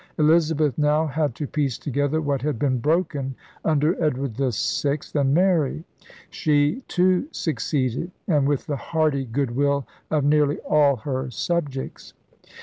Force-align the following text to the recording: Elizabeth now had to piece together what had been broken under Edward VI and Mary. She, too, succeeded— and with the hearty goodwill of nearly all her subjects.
Elizabeth 0.17 0.79
now 0.79 1.05
had 1.05 1.35
to 1.35 1.45
piece 1.45 1.77
together 1.77 2.19
what 2.19 2.41
had 2.41 2.57
been 2.57 2.79
broken 2.79 3.35
under 3.63 3.93
Edward 4.03 4.35
VI 4.35 4.97
and 5.13 5.31
Mary. 5.31 5.83
She, 6.31 6.81
too, 6.87 7.27
succeeded— 7.31 8.09
and 8.27 8.47
with 8.47 8.65
the 8.65 8.77
hearty 8.77 9.25
goodwill 9.25 9.85
of 10.09 10.23
nearly 10.23 10.57
all 10.67 10.95
her 10.95 11.29
subjects. 11.29 12.15